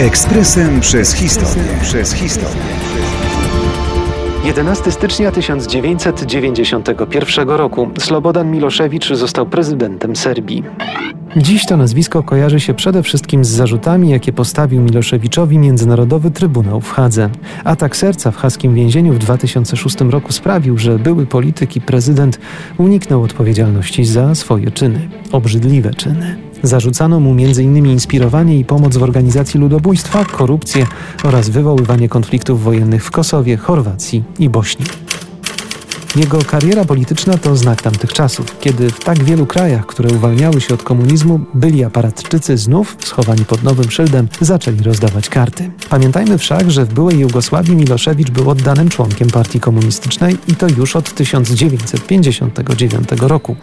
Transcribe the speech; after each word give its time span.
Ekspresem 0.00 0.80
przez 0.80 1.14
historię. 1.14 1.64
Przez 1.82 2.12
historię. 2.12 2.62
11 4.44 4.92
stycznia 4.92 5.30
1991 5.30 7.48
roku 7.48 7.90
Slobodan 7.98 8.50
Miloszewicz 8.50 9.14
został 9.14 9.46
prezydentem 9.46 10.16
Serbii. 10.16 10.62
Dziś 11.36 11.66
to 11.66 11.76
nazwisko 11.76 12.22
kojarzy 12.22 12.60
się 12.60 12.74
przede 12.74 13.02
wszystkim 13.02 13.44
z 13.44 13.48
zarzutami, 13.48 14.10
jakie 14.10 14.32
postawił 14.32 14.82
Miloszewiczowi 14.82 15.58
Międzynarodowy 15.58 16.30
Trybunał 16.30 16.80
w 16.80 16.90
Hadze. 16.90 17.30
Atak 17.64 17.96
serca 17.96 18.30
w 18.30 18.36
haskim 18.36 18.74
więzieniu 18.74 19.12
w 19.12 19.18
2006 19.18 20.00
roku 20.00 20.32
sprawił, 20.32 20.78
że 20.78 20.98
były 20.98 21.26
polityk 21.26 21.76
i 21.76 21.80
prezydent 21.80 22.38
uniknął 22.78 23.22
odpowiedzialności 23.22 24.04
za 24.04 24.34
swoje 24.34 24.70
czyny, 24.70 25.08
obrzydliwe 25.32 25.94
czyny. 25.94 26.49
Zarzucano 26.62 27.20
mu 27.20 27.30
m.in. 27.30 27.86
inspirowanie 27.86 28.58
i 28.58 28.64
pomoc 28.64 28.96
w 28.96 29.02
organizacji 29.02 29.60
ludobójstwa, 29.60 30.24
korupcję 30.24 30.86
oraz 31.24 31.48
wywoływanie 31.48 32.08
konfliktów 32.08 32.62
wojennych 32.62 33.04
w 33.04 33.10
Kosowie, 33.10 33.56
Chorwacji 33.56 34.24
i 34.38 34.48
Bośni. 34.48 34.86
Jego 36.16 36.38
kariera 36.38 36.84
polityczna 36.84 37.38
to 37.38 37.56
znak 37.56 37.82
tamtych 37.82 38.12
czasów, 38.12 38.58
kiedy 38.60 38.90
w 38.90 39.00
tak 39.00 39.24
wielu 39.24 39.46
krajach, 39.46 39.86
które 39.86 40.08
uwalniały 40.14 40.60
się 40.60 40.74
od 40.74 40.82
komunizmu, 40.82 41.40
byli 41.54 41.84
aparatczycy 41.84 42.58
znów, 42.58 42.96
schowani 43.04 43.44
pod 43.44 43.62
nowym 43.62 43.90
szyldem, 43.90 44.28
zaczęli 44.40 44.82
rozdawać 44.82 45.28
karty. 45.28 45.70
Pamiętajmy 45.90 46.38
wszak, 46.38 46.70
że 46.70 46.84
w 46.84 46.94
byłej 46.94 47.18
Jugosławii 47.18 47.76
Miloszewicz 47.76 48.30
był 48.30 48.50
oddanym 48.50 48.88
członkiem 48.88 49.30
partii 49.30 49.60
komunistycznej 49.60 50.38
i 50.48 50.54
to 50.54 50.68
już 50.68 50.96
od 50.96 51.14
1959 51.14 53.08
roku. 53.20 53.56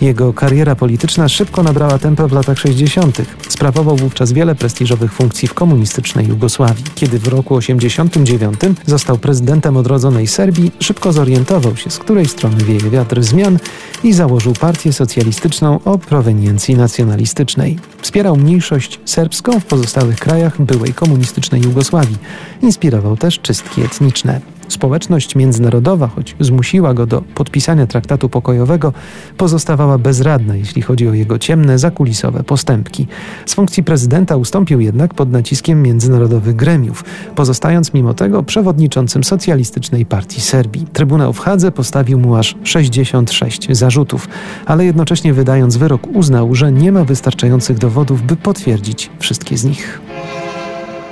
Jego 0.00 0.32
kariera 0.32 0.74
polityczna 0.76 1.28
szybko 1.28 1.62
nabrała 1.62 1.98
tempa 1.98 2.28
w 2.28 2.32
latach 2.32 2.58
60. 2.58 3.22
Sprawował 3.60 3.96
wówczas 3.96 4.32
wiele 4.32 4.54
prestiżowych 4.54 5.12
funkcji 5.12 5.48
w 5.48 5.54
komunistycznej 5.54 6.26
Jugosławii. 6.28 6.84
Kiedy 6.94 7.18
w 7.18 7.28
roku 7.28 7.54
89 7.54 8.60
został 8.86 9.18
prezydentem 9.18 9.76
odrodzonej 9.76 10.26
Serbii, 10.26 10.72
szybko 10.80 11.12
zorientował 11.12 11.76
się, 11.76 11.90
z 11.90 11.98
której 11.98 12.26
strony 12.26 12.64
wieje 12.64 12.90
wiatr 12.90 13.22
zmian 13.22 13.58
i 14.04 14.12
założył 14.12 14.52
partię 14.52 14.92
socjalistyczną 14.92 15.80
o 15.84 15.98
proweniencji 15.98 16.76
nacjonalistycznej. 16.76 17.78
Wspierał 18.02 18.36
mniejszość 18.36 19.00
serbską 19.04 19.60
w 19.60 19.64
pozostałych 19.64 20.16
krajach 20.16 20.62
byłej 20.62 20.94
komunistycznej 20.94 21.62
Jugosławii. 21.62 22.18
Inspirował 22.62 23.16
też 23.16 23.38
czystki 23.38 23.82
etniczne. 23.82 24.40
Społeczność 24.70 25.36
międzynarodowa, 25.36 26.06
choć 26.06 26.36
zmusiła 26.40 26.94
go 26.94 27.06
do 27.06 27.22
podpisania 27.34 27.86
traktatu 27.86 28.28
pokojowego, 28.28 28.92
pozostawała 29.36 29.98
bezradna, 29.98 30.56
jeśli 30.56 30.82
chodzi 30.82 31.08
o 31.08 31.14
jego 31.14 31.38
ciemne, 31.38 31.78
zakulisowe 31.78 32.42
postępki. 32.42 33.06
Z 33.46 33.54
funkcji 33.54 33.82
prezydenta 33.82 34.36
ustąpił 34.36 34.80
jednak 34.80 35.14
pod 35.14 35.30
naciskiem 35.30 35.82
międzynarodowych 35.82 36.56
gremiów, 36.56 37.04
pozostając 37.34 37.94
mimo 37.94 38.14
tego 38.14 38.42
przewodniczącym 38.42 39.24
Socjalistycznej 39.24 40.06
Partii 40.06 40.40
Serbii. 40.40 40.86
Trybunał 40.92 41.32
w 41.32 41.38
Hadze 41.38 41.72
postawił 41.72 42.18
mu 42.18 42.36
aż 42.36 42.54
66 42.64 43.76
zarzutów, 43.76 44.28
ale 44.66 44.84
jednocześnie 44.84 45.32
wydając 45.32 45.76
wyrok 45.76 46.06
uznał, 46.14 46.54
że 46.54 46.72
nie 46.72 46.92
ma 46.92 47.04
wystarczających 47.04 47.78
dowodów, 47.78 48.22
by 48.22 48.36
potwierdzić 48.36 49.10
wszystkie 49.18 49.56
z 49.56 49.64
nich. 49.64 50.00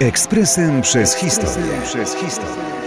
Ekspresem 0.00 0.82
przez 0.82 1.14
historię. 1.14 1.72
Przez 1.84 2.14
historię. 2.14 2.79